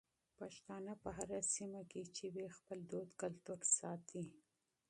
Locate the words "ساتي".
3.79-4.23